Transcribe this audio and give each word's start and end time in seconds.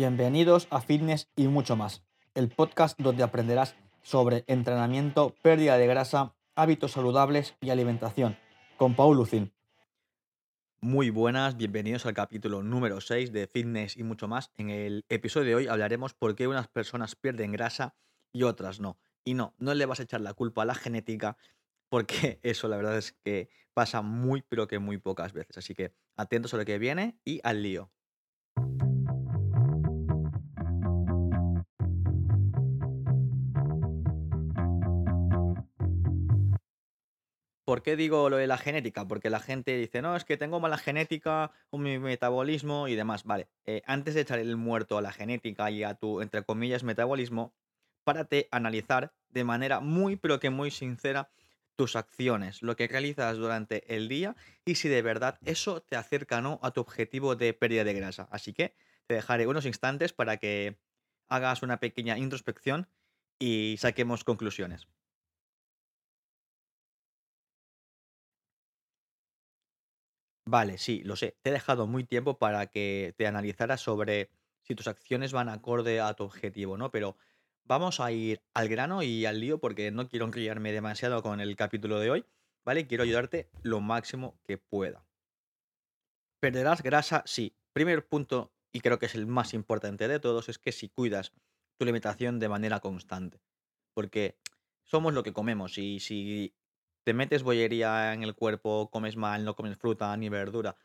Bienvenidos 0.00 0.66
a 0.70 0.80
Fitness 0.80 1.28
y 1.36 1.46
mucho 1.48 1.76
más, 1.76 2.02
el 2.34 2.48
podcast 2.48 2.98
donde 2.98 3.22
aprenderás 3.22 3.76
sobre 4.00 4.44
entrenamiento, 4.46 5.34
pérdida 5.42 5.76
de 5.76 5.86
grasa, 5.86 6.34
hábitos 6.54 6.92
saludables 6.92 7.54
y 7.60 7.68
alimentación, 7.68 8.38
con 8.78 8.96
Paul 8.96 9.18
Lucin. 9.18 9.52
Muy 10.80 11.10
buenas, 11.10 11.58
bienvenidos 11.58 12.06
al 12.06 12.14
capítulo 12.14 12.62
número 12.62 13.02
6 13.02 13.30
de 13.30 13.46
Fitness 13.46 13.98
y 13.98 14.02
mucho 14.02 14.26
más. 14.26 14.50
En 14.56 14.70
el 14.70 15.04
episodio 15.10 15.48
de 15.48 15.54
hoy 15.56 15.66
hablaremos 15.66 16.14
por 16.14 16.34
qué 16.34 16.48
unas 16.48 16.68
personas 16.68 17.14
pierden 17.14 17.52
grasa 17.52 17.94
y 18.32 18.44
otras 18.44 18.80
no. 18.80 18.98
Y 19.22 19.34
no, 19.34 19.52
no 19.58 19.74
le 19.74 19.84
vas 19.84 20.00
a 20.00 20.04
echar 20.04 20.22
la 20.22 20.32
culpa 20.32 20.62
a 20.62 20.64
la 20.64 20.74
genética, 20.74 21.36
porque 21.90 22.40
eso 22.42 22.68
la 22.68 22.78
verdad 22.78 22.96
es 22.96 23.12
que 23.12 23.50
pasa 23.74 24.00
muy, 24.00 24.40
pero 24.48 24.66
que 24.66 24.78
muy 24.78 24.96
pocas 24.96 25.34
veces. 25.34 25.58
Así 25.58 25.74
que 25.74 25.92
atentos 26.16 26.54
a 26.54 26.56
lo 26.56 26.64
que 26.64 26.78
viene 26.78 27.18
y 27.22 27.40
al 27.44 27.62
lío. 27.62 27.90
¿Por 37.70 37.84
qué 37.84 37.94
digo 37.94 38.28
lo 38.30 38.36
de 38.36 38.48
la 38.48 38.58
genética? 38.58 39.06
Porque 39.06 39.30
la 39.30 39.38
gente 39.38 39.76
dice, 39.76 40.02
no, 40.02 40.16
es 40.16 40.24
que 40.24 40.36
tengo 40.36 40.58
mala 40.58 40.76
genética, 40.76 41.52
o 41.70 41.78
mi 41.78 42.00
metabolismo 42.00 42.88
y 42.88 42.96
demás. 42.96 43.22
Vale, 43.22 43.46
eh, 43.64 43.82
antes 43.86 44.14
de 44.14 44.22
echar 44.22 44.40
el 44.40 44.56
muerto 44.56 44.98
a 44.98 45.02
la 45.02 45.12
genética 45.12 45.70
y 45.70 45.84
a 45.84 45.94
tu, 45.94 46.20
entre 46.20 46.42
comillas, 46.42 46.82
metabolismo, 46.82 47.54
párate 48.02 48.48
a 48.50 48.56
analizar 48.56 49.14
de 49.28 49.44
manera 49.44 49.78
muy, 49.78 50.16
pero 50.16 50.40
que 50.40 50.50
muy 50.50 50.72
sincera 50.72 51.30
tus 51.76 51.94
acciones, 51.94 52.60
lo 52.60 52.74
que 52.74 52.88
realizas 52.88 53.36
durante 53.36 53.94
el 53.94 54.08
día 54.08 54.34
y 54.64 54.74
si 54.74 54.88
de 54.88 55.02
verdad 55.02 55.38
eso 55.44 55.80
te 55.80 55.94
acerca 55.94 56.40
no 56.40 56.58
a 56.64 56.72
tu 56.72 56.80
objetivo 56.80 57.36
de 57.36 57.54
pérdida 57.54 57.84
de 57.84 57.94
grasa. 57.94 58.26
Así 58.32 58.52
que 58.52 58.74
te 59.06 59.14
dejaré 59.14 59.46
unos 59.46 59.64
instantes 59.64 60.12
para 60.12 60.38
que 60.38 60.80
hagas 61.28 61.62
una 61.62 61.78
pequeña 61.78 62.18
introspección 62.18 62.88
y 63.38 63.76
saquemos 63.78 64.24
conclusiones. 64.24 64.88
Vale, 70.50 70.78
sí, 70.78 71.00
lo 71.04 71.14
sé. 71.14 71.38
Te 71.42 71.50
he 71.50 71.52
dejado 71.52 71.86
muy 71.86 72.02
tiempo 72.02 72.36
para 72.36 72.66
que 72.66 73.14
te 73.16 73.28
analizaras 73.28 73.80
sobre 73.82 74.30
si 74.62 74.74
tus 74.74 74.88
acciones 74.88 75.32
van 75.32 75.48
acorde 75.48 76.00
a 76.00 76.12
tu 76.14 76.24
objetivo, 76.24 76.76
¿no? 76.76 76.90
Pero 76.90 77.16
vamos 77.62 78.00
a 78.00 78.10
ir 78.10 78.42
al 78.52 78.68
grano 78.68 79.04
y 79.04 79.26
al 79.26 79.38
lío 79.38 79.60
porque 79.60 79.92
no 79.92 80.08
quiero 80.08 80.26
enrollarme 80.26 80.72
demasiado 80.72 81.22
con 81.22 81.40
el 81.40 81.54
capítulo 81.54 82.00
de 82.00 82.10
hoy, 82.10 82.26
¿vale? 82.64 82.88
Quiero 82.88 83.04
ayudarte 83.04 83.48
lo 83.62 83.80
máximo 83.80 84.40
que 84.44 84.58
pueda. 84.58 85.06
¿Perderás 86.40 86.82
grasa? 86.82 87.22
Sí. 87.26 87.54
Primer 87.72 88.08
punto, 88.08 88.52
y 88.72 88.80
creo 88.80 88.98
que 88.98 89.06
es 89.06 89.14
el 89.14 89.28
más 89.28 89.54
importante 89.54 90.08
de 90.08 90.18
todos, 90.18 90.48
es 90.48 90.58
que 90.58 90.72
si 90.72 90.88
cuidas 90.88 91.30
tu 91.76 91.84
alimentación 91.84 92.40
de 92.40 92.48
manera 92.48 92.80
constante. 92.80 93.40
Porque 93.94 94.40
somos 94.82 95.14
lo 95.14 95.22
que 95.22 95.32
comemos 95.32 95.78
y 95.78 96.00
si 96.00 96.56
te 97.04 97.14
metes 97.14 97.42
bollería 97.42 98.12
en 98.12 98.22
el 98.22 98.34
cuerpo, 98.34 98.90
comes 98.90 99.16
mal, 99.16 99.44
no 99.44 99.56
comes 99.56 99.76
fruta 99.76 100.16
ni 100.16 100.28
verdura 100.28 100.76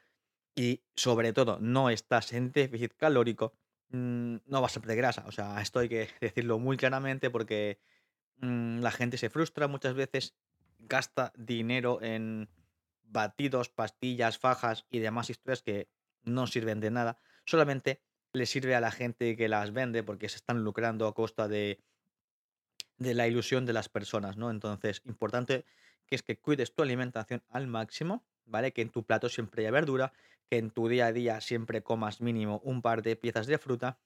y 0.55 0.81
sobre 0.95 1.33
todo 1.33 1.59
no 1.59 1.89
estás 1.89 2.31
en 2.33 2.52
déficit 2.52 2.94
calórico, 2.95 3.53
mm, 3.89 4.38
no 4.45 4.61
vas 4.61 4.77
a 4.77 4.80
perder 4.80 4.97
grasa. 4.97 5.25
O 5.27 5.31
sea, 5.31 5.61
esto 5.61 5.80
hay 5.80 5.89
que 5.89 6.09
decirlo 6.22 6.57
muy 6.57 6.77
claramente 6.77 7.30
porque 7.30 7.80
mm, 8.38 8.80
la 8.80 8.91
gente 8.91 9.17
se 9.17 9.30
frustra 9.30 9.67
muchas 9.67 9.94
veces, 9.94 10.33
gasta 10.80 11.33
dinero 11.35 12.02
en 12.02 12.50
batidos, 13.03 13.69
pastillas, 13.69 14.39
fajas 14.39 14.85
y 14.89 15.00
demás 15.00 15.29
historias 15.29 15.61
que 15.61 15.89
no 16.23 16.47
sirven 16.47 16.79
de 16.79 16.91
nada. 16.91 17.19
Solamente 17.45 18.02
le 18.33 18.45
sirve 18.45 18.75
a 18.75 18.81
la 18.81 18.91
gente 18.91 19.35
que 19.38 19.47
las 19.47 19.72
vende 19.72 20.03
porque 20.03 20.29
se 20.29 20.38
están 20.38 20.63
lucrando 20.63 21.07
a 21.07 21.13
costa 21.13 21.47
de, 21.47 21.81
de 22.97 23.13
la 23.13 23.28
ilusión 23.28 23.66
de 23.66 23.73
las 23.73 23.89
personas, 23.89 24.38
¿no? 24.38 24.50
Entonces, 24.50 25.01
importante 25.06 25.66
que 26.05 26.16
es 26.16 26.23
que 26.23 26.38
cuides 26.38 26.73
tu 26.73 26.83
alimentación 26.83 27.43
al 27.49 27.67
máximo, 27.67 28.23
¿vale? 28.45 28.71
Que 28.73 28.81
en 28.81 28.89
tu 28.89 29.03
plato 29.03 29.29
siempre 29.29 29.63
haya 29.63 29.71
verdura, 29.71 30.13
que 30.49 30.57
en 30.57 30.71
tu 30.71 30.88
día 30.88 31.07
a 31.07 31.11
día 31.11 31.41
siempre 31.41 31.81
comas 31.81 32.21
mínimo 32.21 32.61
un 32.63 32.81
par 32.81 33.01
de 33.01 33.16
piezas 33.16 33.47
de 33.47 33.57
fruta 33.57 33.99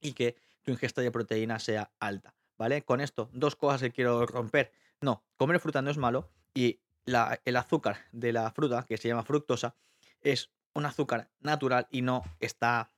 y 0.00 0.12
que 0.12 0.36
tu 0.62 0.70
ingesta 0.70 1.02
de 1.02 1.10
proteína 1.10 1.58
sea 1.58 1.90
alta, 2.00 2.34
¿vale? 2.56 2.82
Con 2.82 3.00
esto, 3.00 3.30
dos 3.32 3.56
cosas 3.56 3.80
que 3.82 3.92
quiero 3.92 4.26
romper. 4.26 4.72
No, 5.00 5.22
comer 5.36 5.60
fruta 5.60 5.82
no 5.82 5.90
es 5.90 5.98
malo 5.98 6.30
y 6.54 6.80
el 7.06 7.56
azúcar 7.56 7.98
de 8.12 8.32
la 8.32 8.50
fruta, 8.50 8.84
que 8.86 8.96
se 8.96 9.08
llama 9.08 9.24
fructosa, 9.24 9.74
es 10.20 10.50
un 10.74 10.86
azúcar 10.86 11.30
natural 11.40 11.88
y 11.90 12.02
no 12.02 12.22
está 12.38 12.90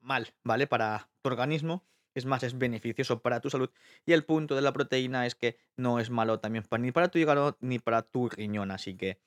mal, 0.00 0.32
¿vale? 0.42 0.66
Para 0.66 1.08
tu 1.22 1.28
organismo 1.28 1.84
es 2.14 2.26
más, 2.26 2.42
es 2.42 2.56
beneficioso 2.58 3.20
para 3.22 3.40
tu 3.40 3.50
salud. 3.50 3.70
Y 4.04 4.12
el 4.12 4.24
punto 4.24 4.54
de 4.54 4.62
la 4.62 4.72
proteína 4.72 5.26
es 5.26 5.34
que 5.34 5.58
no 5.76 6.00
es 6.00 6.10
malo 6.10 6.40
también 6.40 6.64
ni 6.80 6.92
para 6.92 7.08
tu 7.08 7.18
hígado 7.18 7.56
ni 7.60 7.78
para 7.78 8.02
tu 8.02 8.28
riñón. 8.28 8.70
Así 8.70 8.96
que 8.96 9.20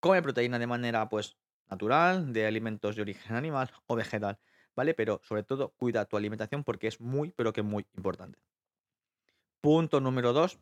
come 0.00 0.22
proteína 0.22 0.58
de 0.58 0.66
manera 0.66 1.08
pues 1.08 1.36
natural, 1.68 2.32
de 2.32 2.46
alimentos 2.46 2.96
de 2.96 3.02
origen 3.02 3.36
animal 3.36 3.70
o 3.86 3.96
vegetal, 3.96 4.38
¿vale? 4.74 4.94
Pero 4.94 5.20
sobre 5.24 5.42
todo 5.42 5.70
cuida 5.76 6.04
tu 6.04 6.16
alimentación 6.16 6.64
porque 6.64 6.86
es 6.86 7.00
muy, 7.00 7.32
pero 7.32 7.52
que 7.52 7.62
muy 7.62 7.86
importante. 7.96 8.38
Punto 9.60 10.00
número 10.00 10.32
dos, 10.32 10.60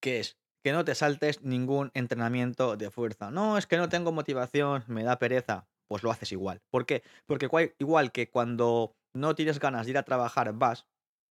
que 0.00 0.20
es 0.20 0.38
que 0.62 0.72
no 0.72 0.84
te 0.84 0.94
saltes 0.94 1.42
ningún 1.42 1.90
entrenamiento 1.94 2.76
de 2.76 2.90
fuerza. 2.90 3.30
No, 3.30 3.58
es 3.58 3.66
que 3.66 3.76
no 3.76 3.88
tengo 3.88 4.12
motivación, 4.12 4.84
me 4.88 5.04
da 5.04 5.18
pereza. 5.18 5.68
Pues 5.86 6.02
lo 6.02 6.10
haces 6.10 6.32
igual. 6.32 6.62
¿Por 6.70 6.86
qué? 6.86 7.02
Porque 7.26 7.48
igual 7.78 8.12
que 8.12 8.30
cuando 8.30 8.96
no 9.14 9.34
tienes 9.34 9.58
ganas 9.58 9.86
de 9.86 9.92
ir 9.92 9.98
a 9.98 10.02
trabajar, 10.02 10.52
vas, 10.52 10.86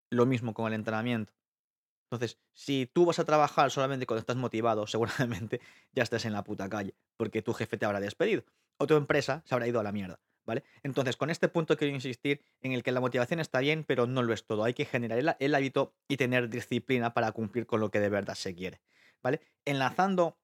lo 0.10 0.26
mismo 0.26 0.54
con 0.54 0.68
el 0.68 0.74
entrenamiento. 0.74 1.34
Entonces, 2.10 2.40
si 2.54 2.86
tú 2.86 3.06
vas 3.06 3.20
a 3.20 3.26
trabajar 3.26 3.72
solamente 3.72 4.06
cuando 4.06 4.20
estás 4.20 4.36
motivado, 4.36 4.88
seguramente 4.88 5.62
ya 5.92 6.04
estés 6.04 6.26
en 6.26 6.34
la 6.34 6.44
puta 6.44 6.70
calle, 6.70 6.96
porque 7.18 7.42
tu 7.42 7.54
jefe 7.54 7.78
te 7.78 7.86
habrá 7.86 8.00
despedido 8.00 8.44
o 8.78 8.88
tu 8.88 8.96
empresa 8.96 9.44
se 9.46 9.54
habrá 9.54 9.68
ido 9.68 9.80
a 9.80 9.84
la 9.84 9.92
mierda, 9.92 10.20
¿vale? 10.46 10.64
Entonces, 10.82 11.18
con 11.18 11.30
este 11.30 11.48
punto 11.48 11.78
quiero 11.78 11.94
insistir 11.94 12.44
en 12.62 12.72
el 12.72 12.84
que 12.84 12.92
la 12.92 13.00
motivación 13.00 13.40
está 13.40 13.60
bien, 13.60 13.84
pero 13.84 14.08
no 14.08 14.24
lo 14.24 14.34
es 14.34 14.46
todo. 14.46 14.64
Hay 14.64 14.74
que 14.74 14.86
generar 14.86 15.20
el, 15.20 15.36
el 15.40 15.56
hábito 15.56 15.96
y 16.08 16.18
tener 16.18 16.50
disciplina 16.50 17.14
para 17.14 17.32
cumplir 17.32 17.66
con 17.66 17.80
lo 17.80 17.92
que 17.92 18.00
de 18.00 18.10
verdad 18.10 18.36
se 18.36 18.56
quiere, 18.56 18.82
¿vale? 19.22 19.42
Enlazando 19.66 20.38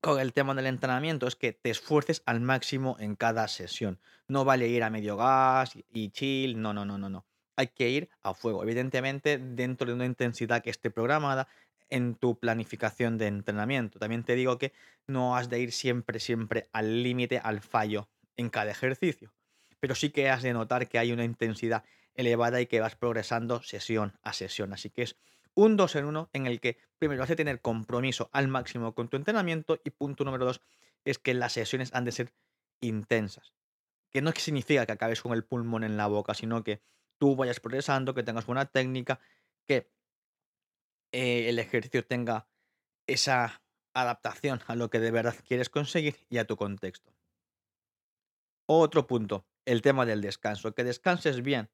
con 0.00 0.20
el 0.20 0.32
tema 0.32 0.54
del 0.54 0.66
entrenamiento 0.66 1.26
es 1.26 1.36
que 1.36 1.52
te 1.52 1.70
esfuerces 1.70 2.22
al 2.26 2.40
máximo 2.40 2.96
en 2.98 3.16
cada 3.16 3.46
sesión. 3.48 3.98
No 4.28 4.44
vale 4.44 4.68
ir 4.68 4.82
a 4.82 4.90
medio 4.90 5.16
gas 5.16 5.72
y 5.92 6.10
chill, 6.10 6.60
no, 6.60 6.72
no, 6.72 6.84
no, 6.84 6.98
no, 6.98 7.10
no. 7.10 7.26
Hay 7.56 7.68
que 7.68 7.90
ir 7.90 8.08
a 8.22 8.32
fuego, 8.32 8.62
evidentemente 8.62 9.38
dentro 9.38 9.86
de 9.86 9.92
una 9.92 10.06
intensidad 10.06 10.62
que 10.62 10.70
esté 10.70 10.90
programada 10.90 11.48
en 11.90 12.14
tu 12.14 12.38
planificación 12.38 13.18
de 13.18 13.26
entrenamiento. 13.26 13.98
También 13.98 14.24
te 14.24 14.36
digo 14.36 14.56
que 14.56 14.72
no 15.06 15.36
has 15.36 15.50
de 15.50 15.60
ir 15.60 15.72
siempre, 15.72 16.20
siempre 16.20 16.68
al 16.72 17.02
límite, 17.02 17.38
al 17.38 17.60
fallo 17.60 18.08
en 18.36 18.48
cada 18.48 18.70
ejercicio. 18.70 19.32
Pero 19.80 19.94
sí 19.94 20.10
que 20.10 20.30
has 20.30 20.42
de 20.42 20.52
notar 20.52 20.88
que 20.88 20.98
hay 20.98 21.12
una 21.12 21.24
intensidad 21.24 21.84
elevada 22.14 22.60
y 22.60 22.66
que 22.66 22.80
vas 22.80 22.96
progresando 22.96 23.62
sesión 23.62 24.18
a 24.22 24.32
sesión. 24.32 24.72
Así 24.72 24.90
que 24.90 25.02
es 25.02 25.16
un 25.54 25.76
2 25.76 25.96
en 25.96 26.04
1 26.06 26.30
en 26.32 26.46
el 26.46 26.60
que 26.60 26.78
primero 26.98 27.22
a 27.22 27.26
tener 27.26 27.60
compromiso 27.60 28.30
al 28.32 28.48
máximo 28.48 28.94
con 28.94 29.08
tu 29.08 29.16
entrenamiento 29.16 29.80
y 29.84 29.90
punto 29.90 30.24
número 30.24 30.46
2 30.46 30.60
es 31.04 31.18
que 31.18 31.34
las 31.34 31.52
sesiones 31.52 31.94
han 31.94 32.04
de 32.04 32.12
ser 32.12 32.34
intensas. 32.80 33.52
Que 34.10 34.22
no 34.22 34.32
significa 34.32 34.86
que 34.86 34.92
acabes 34.92 35.22
con 35.22 35.32
el 35.32 35.44
pulmón 35.44 35.84
en 35.84 35.96
la 35.96 36.06
boca, 36.06 36.34
sino 36.34 36.64
que 36.64 36.82
tú 37.18 37.36
vayas 37.36 37.60
progresando, 37.60 38.14
que 38.14 38.22
tengas 38.22 38.46
buena 38.46 38.66
técnica, 38.66 39.20
que 39.66 39.90
eh, 41.12 41.48
el 41.48 41.58
ejercicio 41.58 42.04
tenga 42.04 42.48
esa 43.06 43.62
adaptación 43.94 44.60
a 44.66 44.76
lo 44.76 44.90
que 44.90 45.00
de 45.00 45.10
verdad 45.10 45.34
quieres 45.46 45.68
conseguir 45.68 46.16
y 46.28 46.38
a 46.38 46.46
tu 46.46 46.56
contexto. 46.56 47.12
Otro 48.66 49.06
punto, 49.06 49.46
el 49.64 49.82
tema 49.82 50.06
del 50.06 50.20
descanso. 50.20 50.74
Que 50.74 50.84
descanses 50.84 51.42
bien, 51.42 51.70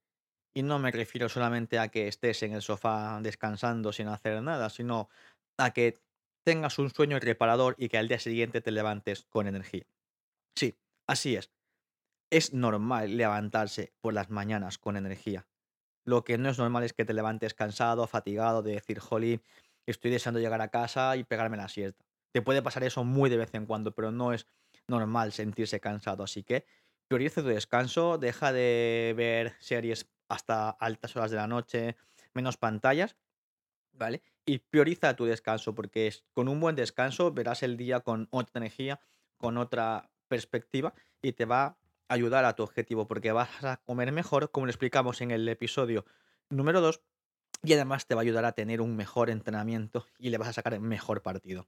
y 0.56 0.62
no 0.62 0.78
me 0.78 0.90
refiero 0.90 1.28
solamente 1.28 1.78
a 1.78 1.88
que 1.88 2.08
estés 2.08 2.42
en 2.42 2.54
el 2.54 2.62
sofá 2.62 3.20
descansando 3.20 3.92
sin 3.92 4.08
hacer 4.08 4.42
nada, 4.42 4.70
sino 4.70 5.10
a 5.58 5.72
que 5.72 6.00
tengas 6.46 6.78
un 6.78 6.88
sueño 6.88 7.18
reparador 7.20 7.74
y 7.76 7.90
que 7.90 7.98
al 7.98 8.08
día 8.08 8.18
siguiente 8.18 8.62
te 8.62 8.70
levantes 8.70 9.26
con 9.28 9.48
energía. 9.48 9.84
Sí, 10.56 10.78
así 11.06 11.36
es. 11.36 11.52
Es 12.32 12.54
normal 12.54 13.16
levantarse 13.16 13.94
por 14.00 14.14
las 14.14 14.30
mañanas 14.30 14.78
con 14.78 14.96
energía. 14.96 15.46
Lo 16.06 16.24
que 16.24 16.38
no 16.38 16.48
es 16.50 16.58
normal 16.58 16.84
es 16.84 16.94
que 16.94 17.04
te 17.04 17.14
levantes 17.14 17.54
cansado, 17.54 18.06
fatigado, 18.06 18.62
de 18.62 18.72
decir, 18.72 18.98
jolín, 18.98 19.42
estoy 19.86 20.10
deseando 20.10 20.40
llegar 20.40 20.62
a 20.62 20.68
casa 20.70 21.16
y 21.16 21.24
pegarme 21.24 21.58
la 21.58 21.68
siesta. 21.68 22.06
Te 22.32 22.42
puede 22.42 22.62
pasar 22.62 22.84
eso 22.84 23.04
muy 23.04 23.30
de 23.30 23.38
vez 23.38 23.54
en 23.54 23.66
cuando, 23.66 23.94
pero 23.94 24.12
no 24.12 24.32
es 24.32 24.46
normal 24.88 25.32
sentirse 25.32 25.80
cansado. 25.80 26.24
Así 26.24 26.44
que 26.44 26.66
prioriza 27.08 27.42
tu 27.42 27.48
descanso, 27.48 28.18
deja 28.18 28.52
de 28.52 29.14
ver 29.16 29.54
series 29.60 30.08
hasta 30.28 30.70
altas 30.70 31.16
horas 31.16 31.30
de 31.30 31.36
la 31.36 31.46
noche, 31.46 31.96
menos 32.34 32.56
pantallas, 32.56 33.16
¿vale? 33.92 34.22
Y 34.44 34.58
prioriza 34.58 35.16
tu 35.16 35.24
descanso, 35.24 35.74
porque 35.74 36.12
con 36.32 36.48
un 36.48 36.60
buen 36.60 36.76
descanso 36.76 37.32
verás 37.32 37.62
el 37.62 37.76
día 37.76 38.00
con 38.00 38.28
otra 38.30 38.58
energía, 38.58 39.00
con 39.36 39.56
otra 39.56 40.10
perspectiva 40.28 40.94
y 41.22 41.32
te 41.32 41.44
va 41.44 41.78
ayudar 42.08 42.44
a 42.44 42.54
tu 42.54 42.62
objetivo 42.62 43.06
porque 43.06 43.32
vas 43.32 43.64
a 43.64 43.78
comer 43.78 44.12
mejor, 44.12 44.50
como 44.50 44.66
lo 44.66 44.70
explicamos 44.70 45.20
en 45.20 45.30
el 45.30 45.48
episodio 45.48 46.04
número 46.48 46.80
2, 46.80 47.00
y 47.62 47.72
además 47.72 48.06
te 48.06 48.14
va 48.14 48.20
a 48.20 48.22
ayudar 48.22 48.44
a 48.44 48.52
tener 48.52 48.80
un 48.80 48.96
mejor 48.96 49.30
entrenamiento 49.30 50.06
y 50.18 50.30
le 50.30 50.38
vas 50.38 50.48
a 50.48 50.52
sacar 50.52 50.78
mejor 50.80 51.22
partido. 51.22 51.66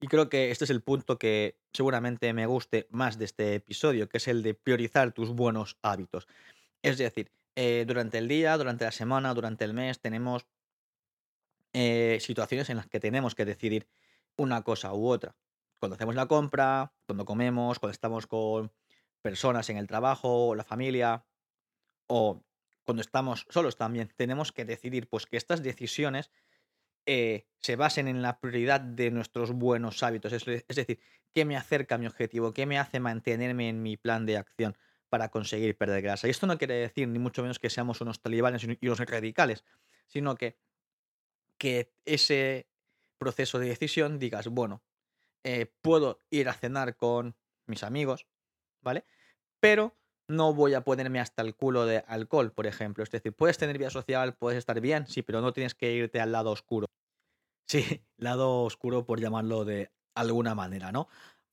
Y 0.00 0.08
creo 0.08 0.28
que 0.28 0.50
este 0.50 0.64
es 0.64 0.70
el 0.70 0.82
punto 0.82 1.18
que 1.18 1.58
seguramente 1.72 2.32
me 2.34 2.46
guste 2.46 2.88
más 2.90 3.16
de 3.16 3.24
este 3.24 3.54
episodio, 3.54 4.08
que 4.08 4.18
es 4.18 4.28
el 4.28 4.42
de 4.42 4.54
priorizar 4.54 5.12
tus 5.12 5.30
buenos 5.30 5.78
hábitos. 5.82 6.26
Es 6.84 6.98
decir, 6.98 7.32
eh, 7.56 7.84
durante 7.86 8.18
el 8.18 8.28
día, 8.28 8.58
durante 8.58 8.84
la 8.84 8.92
semana, 8.92 9.32
durante 9.32 9.64
el 9.64 9.72
mes, 9.72 10.00
tenemos 10.00 10.46
eh, 11.72 12.18
situaciones 12.20 12.68
en 12.68 12.76
las 12.76 12.86
que 12.86 13.00
tenemos 13.00 13.34
que 13.34 13.46
decidir 13.46 13.88
una 14.36 14.62
cosa 14.62 14.92
u 14.92 15.08
otra. 15.08 15.34
Cuando 15.80 15.94
hacemos 15.94 16.14
la 16.14 16.26
compra, 16.26 16.92
cuando 17.06 17.24
comemos, 17.24 17.78
cuando 17.78 17.92
estamos 17.92 18.26
con 18.26 18.70
personas 19.22 19.70
en 19.70 19.78
el 19.78 19.86
trabajo, 19.86 20.54
la 20.54 20.62
familia, 20.62 21.24
o 22.06 22.44
cuando 22.84 23.00
estamos 23.00 23.46
solos 23.48 23.76
también, 23.76 24.12
tenemos 24.14 24.52
que 24.52 24.66
decidir 24.66 25.08
pues 25.08 25.24
que 25.24 25.38
estas 25.38 25.62
decisiones 25.62 26.30
eh, 27.06 27.46
se 27.60 27.76
basen 27.76 28.08
en 28.08 28.20
la 28.20 28.40
prioridad 28.40 28.82
de 28.82 29.10
nuestros 29.10 29.52
buenos 29.52 30.02
hábitos. 30.02 30.34
Es, 30.34 30.46
es 30.46 30.76
decir, 30.76 31.00
¿qué 31.32 31.46
me 31.46 31.56
acerca 31.56 31.94
a 31.94 31.98
mi 31.98 32.06
objetivo? 32.06 32.52
¿Qué 32.52 32.66
me 32.66 32.78
hace 32.78 33.00
mantenerme 33.00 33.70
en 33.70 33.82
mi 33.82 33.96
plan 33.96 34.26
de 34.26 34.36
acción 34.36 34.76
para 35.14 35.28
conseguir 35.28 35.78
perder 35.78 36.02
grasa? 36.02 36.26
Y 36.26 36.30
esto 36.30 36.48
no 36.48 36.58
quiere 36.58 36.74
decir 36.74 37.06
ni 37.06 37.20
mucho 37.20 37.40
menos 37.42 37.60
que 37.60 37.70
seamos 37.70 38.00
unos 38.00 38.20
talibanes 38.20 38.64
y 38.64 38.86
unos 38.88 38.98
radicales, 38.98 39.64
sino 40.08 40.34
que, 40.34 40.58
que 41.56 41.94
ese 42.04 42.66
proceso 43.16 43.60
de 43.60 43.68
decisión 43.68 44.18
digas, 44.18 44.48
bueno, 44.48 44.82
eh, 45.44 45.72
puedo 45.82 46.18
ir 46.30 46.48
a 46.48 46.52
cenar 46.52 46.96
con 46.96 47.36
mis 47.68 47.84
amigos, 47.84 48.26
¿vale? 48.82 49.04
Pero 49.60 49.96
no 50.26 50.52
voy 50.52 50.74
a 50.74 50.80
ponerme 50.80 51.20
hasta 51.20 51.42
el 51.42 51.54
culo 51.54 51.86
de 51.86 51.98
alcohol, 52.08 52.50
por 52.50 52.66
ejemplo. 52.66 53.04
Es 53.04 53.10
decir, 53.12 53.32
puedes 53.32 53.56
tener 53.56 53.78
vida 53.78 53.90
social, 53.90 54.34
puedes 54.34 54.58
estar 54.58 54.80
bien, 54.80 55.06
sí, 55.06 55.22
pero 55.22 55.40
no 55.40 55.52
tienes 55.52 55.76
que 55.76 55.92
irte 55.92 56.20
al 56.20 56.32
lado 56.32 56.50
oscuro. 56.50 56.88
Sí, 57.68 58.04
lado 58.16 58.64
oscuro 58.64 59.06
por 59.06 59.20
llamarlo 59.20 59.64
de 59.64 59.92
alguna 60.16 60.56
manera, 60.56 60.90
¿no? 60.90 61.08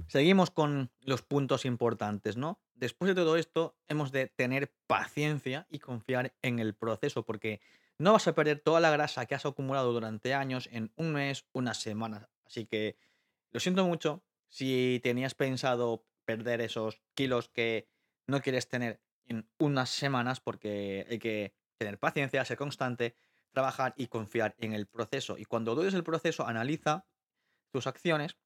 Seguimos 0.07 0.51
con 0.51 0.91
los 1.01 1.21
puntos 1.21 1.65
importantes, 1.65 2.37
¿no? 2.37 2.61
Después 2.73 3.09
de 3.09 3.15
todo 3.15 3.37
esto, 3.37 3.77
hemos 3.87 4.11
de 4.11 4.27
tener 4.27 4.73
paciencia 4.87 5.67
y 5.69 5.79
confiar 5.79 6.35
en 6.41 6.59
el 6.59 6.73
proceso, 6.73 7.23
porque 7.23 7.61
no 7.97 8.13
vas 8.13 8.27
a 8.27 8.33
perder 8.33 8.59
toda 8.59 8.79
la 8.79 8.89
grasa 8.89 9.25
que 9.25 9.35
has 9.35 9.45
acumulado 9.45 9.93
durante 9.93 10.33
años 10.33 10.67
en 10.71 10.91
un 10.95 11.13
mes, 11.13 11.45
unas 11.53 11.77
semanas. 11.77 12.27
Así 12.45 12.65
que 12.65 12.97
lo 13.51 13.59
siento 13.59 13.85
mucho 13.85 14.23
si 14.47 14.99
tenías 15.03 15.35
pensado 15.35 16.07
perder 16.25 16.61
esos 16.61 17.01
kilos 17.13 17.49
que 17.49 17.87
no 18.27 18.41
quieres 18.41 18.67
tener 18.67 19.01
en 19.25 19.49
unas 19.59 19.89
semanas, 19.89 20.39
porque 20.39 21.05
hay 21.09 21.19
que 21.19 21.53
tener 21.77 21.99
paciencia, 21.99 22.43
ser 22.43 22.57
constante, 22.57 23.15
trabajar 23.51 23.93
y 23.97 24.07
confiar 24.07 24.55
en 24.57 24.73
el 24.73 24.87
proceso. 24.87 25.37
Y 25.37 25.45
cuando 25.45 25.75
dudes 25.75 25.93
el 25.93 26.03
proceso, 26.03 26.47
analiza 26.47 27.05
tus 27.71 27.87
acciones 27.87 28.37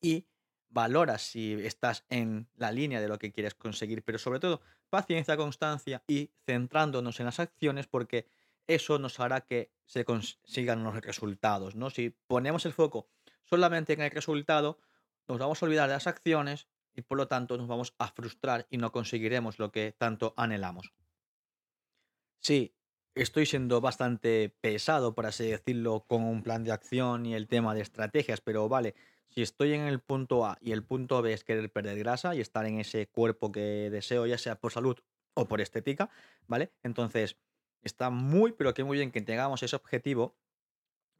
y 0.00 0.28
valora 0.68 1.18
si 1.18 1.52
estás 1.52 2.04
en 2.08 2.48
la 2.56 2.72
línea 2.72 3.00
de 3.00 3.08
lo 3.08 3.18
que 3.18 3.32
quieres 3.32 3.54
conseguir, 3.54 4.02
pero 4.02 4.18
sobre 4.18 4.40
todo 4.40 4.60
paciencia, 4.90 5.36
constancia 5.36 6.02
y 6.06 6.30
centrándonos 6.44 7.20
en 7.20 7.26
las 7.26 7.40
acciones 7.40 7.86
porque 7.86 8.28
eso 8.66 8.98
nos 8.98 9.20
hará 9.20 9.42
que 9.42 9.72
se 9.84 10.04
consigan 10.04 10.82
los 10.82 11.00
resultados, 11.00 11.76
¿no? 11.76 11.90
Si 11.90 12.10
ponemos 12.10 12.66
el 12.66 12.72
foco 12.72 13.08
solamente 13.44 13.92
en 13.92 14.02
el 14.02 14.10
resultado, 14.10 14.78
nos 15.28 15.38
vamos 15.38 15.62
a 15.62 15.66
olvidar 15.66 15.88
de 15.88 15.94
las 15.94 16.06
acciones 16.06 16.68
y 16.94 17.02
por 17.02 17.18
lo 17.18 17.28
tanto 17.28 17.56
nos 17.56 17.68
vamos 17.68 17.94
a 17.98 18.08
frustrar 18.08 18.66
y 18.70 18.78
no 18.78 18.90
conseguiremos 18.90 19.58
lo 19.58 19.70
que 19.70 19.94
tanto 19.96 20.34
anhelamos. 20.36 20.92
Sí, 22.40 22.74
estoy 23.14 23.46
siendo 23.46 23.80
bastante 23.80 24.54
pesado, 24.60 25.14
por 25.14 25.26
así 25.26 25.48
decirlo, 25.48 26.04
con 26.06 26.22
un 26.22 26.42
plan 26.42 26.64
de 26.64 26.72
acción 26.72 27.26
y 27.26 27.34
el 27.34 27.48
tema 27.48 27.74
de 27.74 27.82
estrategias, 27.82 28.40
pero 28.40 28.68
vale, 28.68 28.94
si 29.28 29.42
estoy 29.42 29.74
en 29.74 29.82
el 29.82 30.00
punto 30.00 30.46
A 30.46 30.58
y 30.60 30.72
el 30.72 30.82
punto 30.82 31.20
B 31.22 31.32
es 31.32 31.44
querer 31.44 31.70
perder 31.70 31.98
grasa 31.98 32.34
y 32.34 32.40
estar 32.40 32.66
en 32.66 32.80
ese 32.80 33.06
cuerpo 33.06 33.52
que 33.52 33.90
deseo, 33.90 34.26
ya 34.26 34.38
sea 34.38 34.58
por 34.58 34.72
salud 34.72 34.98
o 35.34 35.46
por 35.46 35.60
estética, 35.60 36.10
¿vale? 36.46 36.72
Entonces, 36.82 37.36
está 37.82 38.10
muy, 38.10 38.52
pero 38.52 38.74
que 38.74 38.84
muy 38.84 38.96
bien 38.96 39.12
que 39.12 39.20
tengamos 39.20 39.62
ese 39.62 39.76
objetivo, 39.76 40.36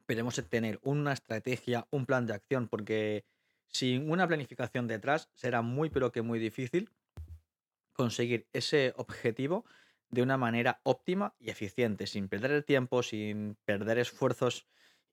pero 0.05 0.21
hemos 0.21 0.35
de 0.35 0.43
tener 0.43 0.79
una 0.83 1.13
estrategia, 1.13 1.87
un 1.91 2.05
plan 2.05 2.25
de 2.25 2.33
acción, 2.33 2.67
porque 2.67 3.25
sin 3.67 4.09
una 4.09 4.27
planificación 4.27 4.87
detrás 4.87 5.29
será 5.35 5.61
muy, 5.61 5.89
pero 5.89 6.11
que 6.11 6.21
muy 6.21 6.39
difícil 6.39 6.89
conseguir 7.93 8.47
ese 8.53 8.93
objetivo 8.95 9.65
de 10.09 10.21
una 10.21 10.37
manera 10.37 10.79
óptima 10.83 11.35
y 11.39 11.49
eficiente, 11.49 12.07
sin 12.07 12.29
perder 12.29 12.51
el 12.51 12.63
tiempo, 12.63 13.03
sin 13.03 13.57
perder 13.65 13.97
esfuerzos 13.97 14.65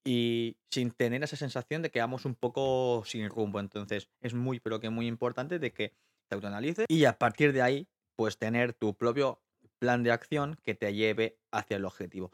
y 0.05 0.59
sin 0.71 0.91
tener 0.91 1.23
esa 1.25 1.37
sensación 1.37 1.83
de 1.83 1.91
que 1.91 2.01
vamos 2.01 2.25
un 2.25 2.35
poco 2.35 3.03
sin 3.07 3.29
rumbo. 3.29 3.59
Entonces 3.59 4.11
es 4.21 4.35
muy, 4.35 4.61
pero 4.61 4.81
que 4.81 4.91
muy 4.91 5.07
importante 5.07 5.59
de 5.59 5.73
que 5.73 5.95
te 6.29 6.35
autoanalices 6.35 6.87
y 6.89 7.05
a 7.07 7.19
partir 7.19 7.53
de 7.53 7.63
ahí, 7.63 7.89
pues 8.17 8.39
tener 8.39 8.75
tu 8.75 8.95
propio 8.95 9.43
plan 9.79 10.03
de 10.03 10.13
acción 10.13 10.59
que 10.63 10.75
te 10.75 10.95
lleve 10.95 11.39
hacia 11.51 11.77
el 11.77 11.85
objetivo. 11.85 12.33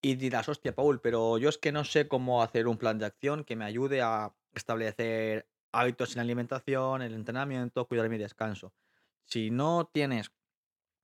Y 0.00 0.14
dirás, 0.14 0.48
hostia, 0.48 0.74
Paul, 0.74 1.00
pero 1.00 1.38
yo 1.38 1.48
es 1.48 1.58
que 1.58 1.72
no 1.72 1.84
sé 1.84 2.06
cómo 2.06 2.42
hacer 2.42 2.68
un 2.68 2.78
plan 2.78 2.98
de 2.98 3.06
acción 3.06 3.44
que 3.44 3.56
me 3.56 3.64
ayude 3.64 4.00
a 4.00 4.32
establecer 4.54 5.48
hábitos 5.72 6.10
en 6.10 6.16
la 6.16 6.22
alimentación, 6.22 7.02
el 7.02 7.14
entrenamiento, 7.14 7.86
cuidar 7.86 8.08
mi 8.08 8.16
descanso. 8.16 8.72
Si 9.24 9.50
no 9.50 9.90
tienes 9.92 10.30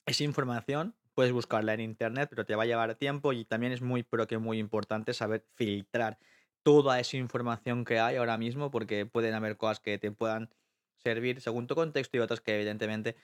esa 0.06 0.24
información 0.24 0.94
puedes 1.14 1.32
buscarla 1.32 1.74
en 1.74 1.80
internet, 1.80 2.28
pero 2.30 2.44
te 2.44 2.54
va 2.54 2.64
a 2.64 2.66
llevar 2.66 2.94
tiempo 2.96 3.32
y 3.32 3.44
también 3.44 3.72
es 3.72 3.80
muy, 3.80 4.02
pero 4.02 4.26
que 4.26 4.38
muy 4.38 4.58
importante 4.58 5.14
saber 5.14 5.44
filtrar 5.54 6.18
toda 6.62 6.98
esa 6.98 7.16
información 7.16 7.84
que 7.84 8.00
hay 8.00 8.16
ahora 8.16 8.38
mismo, 8.38 8.70
porque 8.70 9.06
pueden 9.06 9.34
haber 9.34 9.56
cosas 9.56 9.80
que 9.80 9.98
te 9.98 10.10
puedan 10.10 10.50
servir 10.96 11.40
según 11.40 11.66
tu 11.66 11.74
contexto 11.74 12.16
y 12.16 12.20
otras 12.20 12.40
que 12.40 12.54
evidentemente 12.54 13.16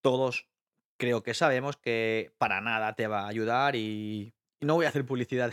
todos 0.00 0.48
creo 0.96 1.22
que 1.22 1.32
sabemos 1.32 1.76
que 1.76 2.32
para 2.38 2.60
nada 2.60 2.94
te 2.94 3.06
va 3.06 3.22
a 3.22 3.28
ayudar 3.28 3.76
y, 3.76 4.34
no 4.60 4.74
voy 4.74 4.86
a 4.86 4.88
hacer 4.88 5.06
publicidad 5.06 5.52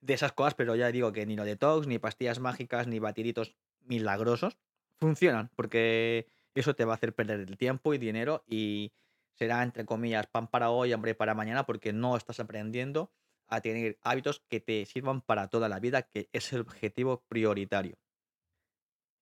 de, 0.00 0.14
esas 0.14 0.32
cosas, 0.32 0.54
pero 0.54 0.74
ya 0.74 0.90
digo 0.90 1.12
que 1.12 1.26
ni 1.26 1.36
lo 1.36 1.44
detox, 1.44 1.86
ni 1.86 1.98
pastillas 1.98 2.40
mágicas, 2.40 2.88
ni 2.88 2.98
batiditos 2.98 3.54
milagrosos 3.84 4.56
funcionan, 4.98 5.50
porque 5.54 6.26
eso 6.54 6.74
te 6.74 6.84
va 6.84 6.94
a 6.94 6.96
hacer 6.96 7.14
perder 7.14 7.40
el 7.40 7.58
tiempo 7.58 7.92
y 7.92 7.98
dinero 7.98 8.42
y 8.46 8.92
será, 9.34 9.62
entre 9.62 9.84
comillas, 9.84 10.26
pan 10.26 10.48
para 10.48 10.70
hoy, 10.70 10.92
hambre 10.92 11.14
para 11.14 11.34
mañana, 11.34 11.64
porque 11.64 11.92
no 11.92 12.16
estás 12.16 12.40
aprendiendo 12.40 13.12
a 13.48 13.60
tener 13.60 13.98
hábitos 14.02 14.40
que 14.48 14.60
te 14.60 14.86
sirvan 14.86 15.20
para 15.20 15.48
toda 15.48 15.68
la 15.68 15.78
vida, 15.78 16.02
que 16.02 16.28
es 16.32 16.52
el 16.52 16.60
objetivo 16.60 17.24
prioritario. 17.28 17.98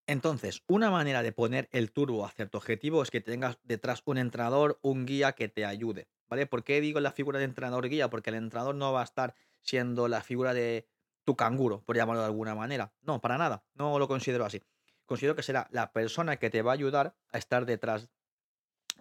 Entonces, 0.07 0.63
una 0.67 0.89
manera 0.89 1.21
de 1.21 1.31
poner 1.31 1.69
el 1.71 1.91
turbo 1.91 2.25
hacia 2.25 2.47
tu 2.47 2.57
objetivo 2.57 3.03
es 3.03 3.11
que 3.11 3.21
tengas 3.21 3.59
detrás 3.63 4.01
un 4.05 4.17
entrenador, 4.17 4.79
un 4.81 5.05
guía 5.05 5.33
que 5.33 5.47
te 5.47 5.65
ayude, 5.65 6.09
¿vale? 6.29 6.47
¿Por 6.47 6.63
qué 6.63 6.81
digo 6.81 6.99
la 6.99 7.11
figura 7.11 7.39
de 7.39 7.45
entrenador 7.45 7.87
guía? 7.87 8.09
Porque 8.09 8.29
el 8.29 8.37
entrenador 8.37 8.75
no 8.75 8.91
va 8.91 9.01
a 9.01 9.05
estar 9.05 9.35
siendo 9.61 10.07
la 10.07 10.21
figura 10.21 10.53
de 10.53 10.87
tu 11.23 11.35
canguro, 11.35 11.83
por 11.83 11.95
llamarlo 11.95 12.21
de 12.21 12.27
alguna 12.27 12.55
manera. 12.55 12.93
No, 13.01 13.21
para 13.21 13.37
nada, 13.37 13.63
no 13.73 13.99
lo 13.99 14.07
considero 14.07 14.43
así. 14.43 14.61
Considero 15.05 15.35
que 15.35 15.43
será 15.43 15.67
la 15.71 15.93
persona 15.93 16.37
que 16.37 16.49
te 16.49 16.61
va 16.61 16.71
a 16.71 16.73
ayudar 16.73 17.15
a 17.31 17.37
estar 17.37 17.65
detrás 17.65 18.09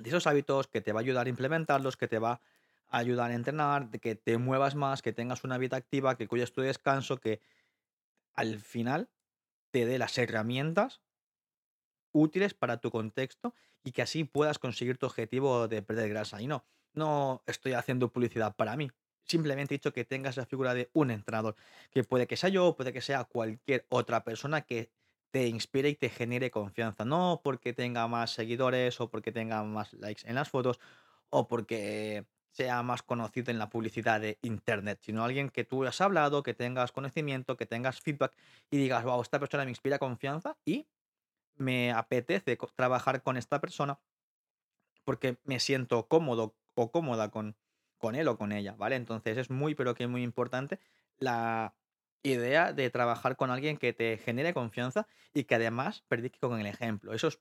de 0.00 0.09
esos 0.09 0.26
hábitos, 0.26 0.66
que 0.66 0.80
te 0.80 0.92
va 0.92 1.00
a 1.00 1.02
ayudar 1.02 1.26
a 1.26 1.30
implementarlos, 1.30 1.97
que 1.97 2.09
te 2.09 2.19
va 2.19 2.40
a 2.88 2.99
ayudar 2.99 3.30
a 3.30 3.35
entrenar, 3.35 3.90
que 3.90 4.14
te 4.14 4.38
muevas 4.38 4.75
más, 4.75 5.02
que 5.02 5.12
tengas 5.12 5.45
una 5.45 5.59
vida 5.59 5.76
activa, 5.76 6.16
que 6.16 6.26
cuides 6.26 6.52
tu 6.52 6.61
descanso, 6.61 7.19
que 7.19 7.40
al 8.35 8.59
final 8.59 9.09
te 9.71 9.87
dé 9.87 9.99
las 9.99 10.16
herramientas 10.19 11.00
útiles 12.12 12.54
para 12.54 12.78
tu 12.78 12.90
contexto 12.90 13.54
y 13.85 13.92
que 13.92 14.02
así 14.02 14.25
puedas 14.25 14.59
conseguir 14.59 14.99
tu 14.99 15.07
objetivo 15.07 15.69
de 15.69 15.83
perder 15.83 16.09
grasa. 16.09 16.42
Y 16.42 16.47
no, 16.47 16.64
no 16.92 17.42
estoy 17.47 17.75
haciendo 17.75 18.12
publicidad 18.12 18.57
para 18.57 18.76
mí. 18.76 18.90
Simplemente 19.25 19.75
he 19.75 19.78
dicho 19.78 19.92
que 19.92 20.04
tengas 20.04 20.37
la 20.37 20.47
figura 20.47 20.75
de 20.75 20.90
un 20.92 21.11
entrenador, 21.11 21.54
que 21.90 22.02
puede 22.02 22.26
que 22.26 22.37
sea 22.37 22.50
yo, 22.50 22.75
puede 22.75 22.92
que 22.92 23.00
sea 23.00 23.25
cualquier 23.25 23.87
otra 23.88 24.25
persona 24.25 24.62
que 24.62 24.90
te 25.30 25.46
inspire 25.46 25.88
y 25.88 25.94
te 25.94 26.08
genere 26.10 26.50
confianza. 26.50 27.04
No 27.04 27.40
porque 27.42 27.72
tenga 27.72 28.06
más 28.08 28.32
seguidores 28.32 29.00
o 29.00 29.10
porque 29.10 29.32
tenga 29.32 29.62
más 29.64 29.92
likes 29.94 30.28
en 30.28 30.34
las 30.34 30.49
fotos 30.49 30.80
o 31.30 31.46
porque 31.49 32.26
sea 32.50 32.82
más 32.82 33.02
conocido 33.02 33.50
en 33.50 33.58
la 33.58 33.70
publicidad 33.70 34.20
de 34.20 34.38
internet, 34.42 34.99
sino 35.02 35.25
alguien 35.25 35.50
que 35.50 35.64
tú 35.64 35.84
has 35.84 36.00
hablado, 36.00 36.42
que 36.42 36.54
tengas 36.54 36.92
conocimiento, 36.92 37.56
que 37.56 37.66
tengas 37.66 38.00
feedback 38.00 38.37
y 38.70 38.76
digas, 38.76 39.04
wow, 39.04 39.22
esta 39.22 39.38
persona 39.38 39.64
me 39.64 39.70
inspira 39.70 39.99
confianza 39.99 40.56
y 40.64 40.88
me 41.56 41.92
apetece 41.92 42.58
trabajar 42.75 43.22
con 43.22 43.37
esta 43.37 43.60
persona 43.60 44.00
porque 45.04 45.38
me 45.44 45.60
siento 45.60 46.08
cómodo 46.08 46.56
o 46.75 46.90
cómoda 46.90 47.30
con, 47.30 47.56
con 47.99 48.14
él 48.14 48.28
o 48.28 48.37
con 48.37 48.52
ella, 48.52 48.75
¿vale? 48.76 48.96
Entonces 48.96 49.38
es 49.38 49.50
muy, 49.50 49.75
pero 49.75 49.94
que 49.94 50.06
muy 50.06 50.22
importante 50.22 50.80
la 51.18 51.75
idea 52.22 52.72
de 52.72 52.90
trabajar 52.90 53.36
con 53.36 53.50
alguien 53.50 53.76
que 53.76 53.92
te 53.92 54.18
genere 54.18 54.54
confianza 54.54 55.06
y 55.32 55.44
que 55.44 55.54
además 55.54 56.04
predique 56.08 56.38
con 56.38 56.60
el 56.60 56.66
ejemplo. 56.66 57.12
Eso 57.14 57.28
es 57.28 57.40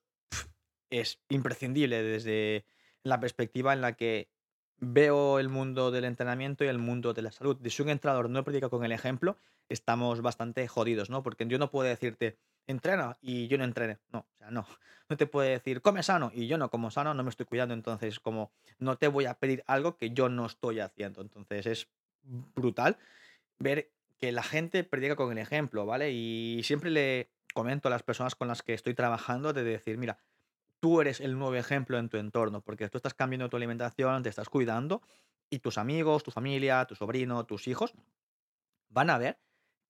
es 0.90 1.22
imprescindible 1.30 2.02
desde 2.04 2.66
la 3.04 3.20
perspectiva 3.20 3.74
en 3.74 3.82
la 3.82 3.94
que 3.94 4.30
veo 4.78 5.40
el 5.40 5.50
mundo 5.50 5.92
del 5.92 6.06
entrenamiento 6.06 6.64
y 6.64 6.68
el 6.68 6.80
mundo 6.80 7.14
de 7.14 7.22
la 7.22 7.32
salud. 7.32 7.58
Si 7.68 7.82
un 7.82 7.90
entrenador 7.90 8.30
no 8.30 8.44
predica 8.44 8.70
con 8.70 8.86
el 8.86 8.92
ejemplo, 8.92 9.38
estamos 9.68 10.22
bastante 10.22 10.68
jodidos, 10.68 11.10
¿no? 11.10 11.22
Porque 11.22 11.46
yo 11.48 11.60
no 11.60 11.70
puedo 11.70 11.88
decirte, 11.88 12.38
entrena 12.66 13.18
y 13.22 13.48
yo 13.48 13.58
no 13.58 13.66
entrene. 13.66 14.00
No, 14.12 14.20
o 14.20 14.38
sea, 14.38 14.52
no. 14.52 14.66
No 15.10 15.18
te 15.18 15.26
puedo 15.26 15.50
decir, 15.50 15.82
come 15.82 16.04
sano 16.04 16.30
y 16.36 16.46
yo 16.46 16.60
no 16.60 16.70
como 16.70 16.92
sano, 16.92 17.16
no 17.16 17.24
me 17.24 17.32
estoy 17.32 17.48
cuidando. 17.48 17.74
Entonces, 17.74 18.20
como 18.20 18.52
no 18.78 19.00
te 19.00 19.08
voy 19.08 19.26
a 19.26 19.34
pedir 19.34 19.64
algo 19.66 19.98
que 19.98 20.12
yo 20.12 20.30
no 20.30 20.46
estoy 20.46 20.82
haciendo. 20.82 21.22
Entonces, 21.22 21.66
es 21.66 21.88
brutal 22.22 23.00
ver 23.58 23.90
que 24.20 24.32
la 24.32 24.44
gente 24.44 24.84
predica 24.84 25.16
con 25.16 25.32
el 25.32 25.38
ejemplo, 25.38 25.86
¿vale? 25.86 26.12
Y 26.12 26.62
siempre 26.64 26.92
le 26.92 27.30
comento 27.54 27.88
a 27.88 27.92
las 27.92 28.04
personas 28.04 28.36
con 28.36 28.48
las 28.48 28.62
que 28.62 28.74
estoy 28.74 28.94
trabajando 28.94 29.54
de 29.54 29.64
decir, 29.64 29.98
mira, 29.98 30.18
tú 30.80 31.02
eres 31.02 31.20
el 31.20 31.38
nuevo 31.38 31.56
ejemplo 31.56 31.98
en 31.98 32.10
tu 32.10 32.18
entorno, 32.18 32.62
porque 32.62 32.90
tú 32.90 32.98
estás 32.98 33.14
cambiando 33.14 33.50
tu 33.50 33.58
alimentación, 33.58 34.24
te 34.24 34.30
estás 34.30 34.50
cuidando, 34.50 35.02
y 35.50 35.60
tus 35.60 35.78
amigos, 35.78 36.24
tu 36.24 36.32
familia, 36.32 36.86
tu 36.86 36.96
sobrino, 36.96 37.46
tus 37.46 37.68
hijos 37.68 37.94
van 38.90 39.10
a 39.10 39.18
ver 39.18 39.40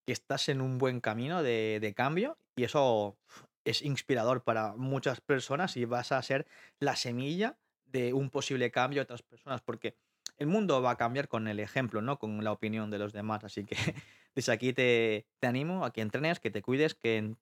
que 0.06 0.14
estás 0.14 0.50
en 0.50 0.62
un 0.62 0.78
buen 0.78 1.02
camino 1.02 1.44
de, 1.44 1.80
de 1.82 1.94
cambio 1.94 2.38
y 2.56 2.64
eso 2.64 3.18
es 3.66 3.82
inspirador 3.82 4.44
para 4.44 4.74
muchas 4.76 5.22
personas 5.22 5.76
y 5.78 5.86
vas 5.86 6.12
a 6.12 6.22
ser 6.22 6.48
la 6.80 6.96
semilla 6.96 7.58
de 7.86 8.14
un 8.14 8.30
posible 8.30 8.72
cambio 8.72 9.02
a 9.02 9.04
otras 9.04 9.22
personas, 9.22 9.62
porque 9.62 9.96
el 10.38 10.48
mundo 10.48 10.82
va 10.82 10.92
a 10.92 10.96
cambiar 10.96 11.28
con 11.28 11.48
el 11.48 11.60
ejemplo, 11.60 12.02
¿no? 12.02 12.18
Con 12.18 12.44
la 12.44 12.52
opinión 12.52 12.90
de 12.90 12.98
los 12.98 13.14
demás. 13.14 13.44
Así 13.44 13.66
que 13.66 13.76
desde 14.36 14.52
aquí 14.52 14.74
te, 14.74 15.28
te 15.40 15.48
animo 15.48 15.86
a 15.86 15.92
que 15.92 16.02
entrenes, 16.02 16.40
que 16.40 16.52
te 16.52 16.62
cuides, 16.62 16.96
que, 16.96 17.36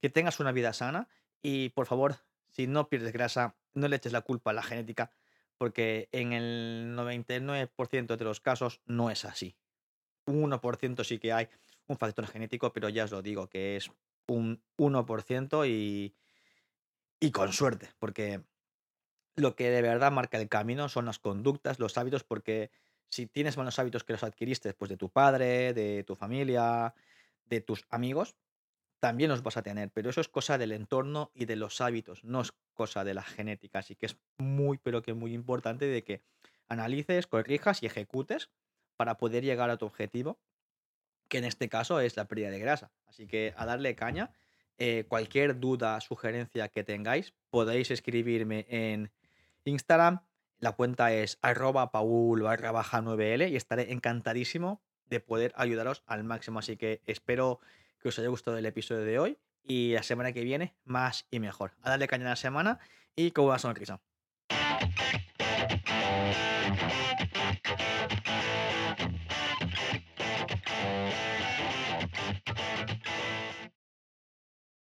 que 0.00 0.10
tengas 0.10 0.40
una 0.40 0.52
vida 0.52 0.72
sana 0.72 1.08
y 1.42 1.70
por 1.70 1.86
favor 1.86 2.16
si 2.50 2.66
no 2.66 2.88
pierdes 2.88 3.12
grasa, 3.12 3.56
no 3.74 3.88
le 3.88 3.96
eches 3.96 4.12
la 4.12 4.22
culpa 4.22 4.50
a 4.50 4.54
la 4.54 4.62
genética, 4.62 5.12
porque 5.56 6.08
en 6.12 6.32
el 6.32 6.94
99% 6.96 8.16
de 8.16 8.24
los 8.24 8.40
casos 8.40 8.80
no 8.86 9.10
es 9.10 9.24
así. 9.24 9.56
Un 10.26 10.50
1% 10.50 11.04
sí 11.04 11.18
que 11.18 11.32
hay 11.32 11.48
un 11.86 11.96
factor 11.96 12.26
genético, 12.26 12.72
pero 12.72 12.88
ya 12.88 13.04
os 13.04 13.10
lo 13.10 13.22
digo, 13.22 13.48
que 13.48 13.76
es 13.76 13.90
un 14.26 14.62
1% 14.76 15.66
y, 15.68 16.14
y 17.20 17.30
con 17.30 17.52
suerte, 17.52 17.90
porque 17.98 18.42
lo 19.36 19.54
que 19.54 19.70
de 19.70 19.82
verdad 19.82 20.12
marca 20.12 20.38
el 20.38 20.48
camino 20.48 20.88
son 20.88 21.06
las 21.06 21.18
conductas, 21.18 21.78
los 21.78 21.96
hábitos, 21.96 22.24
porque 22.24 22.70
si 23.08 23.26
tienes 23.26 23.56
buenos 23.56 23.78
hábitos 23.78 24.04
que 24.04 24.12
los 24.12 24.22
adquiriste 24.22 24.68
después 24.68 24.88
de 24.88 24.96
tu 24.96 25.08
padre, 25.08 25.72
de 25.72 26.04
tu 26.04 26.14
familia, 26.14 26.94
de 27.46 27.60
tus 27.60 27.84
amigos, 27.90 28.36
también 29.00 29.30
los 29.30 29.42
vas 29.42 29.56
a 29.56 29.62
tener, 29.62 29.90
pero 29.90 30.10
eso 30.10 30.20
es 30.20 30.28
cosa 30.28 30.58
del 30.58 30.72
entorno 30.72 31.30
y 31.34 31.44
de 31.44 31.56
los 31.56 31.80
hábitos, 31.80 32.24
no 32.24 32.40
es 32.40 32.52
cosa 32.74 33.04
de 33.04 33.14
la 33.14 33.22
genética. 33.22 33.78
Así 33.78 33.94
que 33.94 34.06
es 34.06 34.16
muy, 34.38 34.78
pero 34.78 35.02
que 35.02 35.14
muy 35.14 35.34
importante 35.34 35.86
de 35.86 36.02
que 36.02 36.22
analices, 36.68 37.26
corrijas 37.26 37.82
y 37.82 37.86
ejecutes 37.86 38.50
para 38.96 39.16
poder 39.16 39.44
llegar 39.44 39.70
a 39.70 39.76
tu 39.76 39.86
objetivo, 39.86 40.38
que 41.28 41.38
en 41.38 41.44
este 41.44 41.68
caso 41.68 42.00
es 42.00 42.16
la 42.16 42.26
pérdida 42.26 42.50
de 42.50 42.58
grasa. 42.58 42.90
Así 43.06 43.26
que 43.26 43.54
a 43.56 43.66
darle 43.66 43.94
caña. 43.94 44.32
Eh, 44.80 45.04
cualquier 45.08 45.58
duda, 45.58 46.00
sugerencia 46.00 46.68
que 46.68 46.84
tengáis, 46.84 47.34
podéis 47.50 47.90
escribirme 47.90 48.64
en 48.68 49.10
Instagram. 49.64 50.20
La 50.58 50.72
cuenta 50.72 51.12
es 51.12 51.38
arroba 51.40 51.92
paul 51.92 52.42
barra 52.42 52.72
baja 52.72 53.00
9L 53.00 53.48
y 53.50 53.56
estaré 53.56 53.92
encantadísimo 53.92 54.82
de 55.06 55.20
poder 55.20 55.52
ayudaros 55.56 56.02
al 56.06 56.24
máximo. 56.24 56.58
Así 56.58 56.76
que 56.76 57.00
espero 57.06 57.60
que 58.00 58.08
os 58.08 58.18
haya 58.18 58.28
gustado 58.28 58.58
el 58.58 58.66
episodio 58.66 59.02
de 59.02 59.18
hoy 59.18 59.38
y 59.62 59.92
la 59.92 60.02
semana 60.02 60.32
que 60.32 60.42
viene 60.42 60.74
más 60.84 61.26
y 61.30 61.38
mejor. 61.38 61.72
A 61.82 61.90
darle 61.90 62.08
caña 62.08 62.26
a 62.26 62.30
la 62.30 62.36
semana 62.36 62.80
y 63.14 63.30
con 63.30 63.44
una 63.44 63.58
sonrisa. 63.58 64.00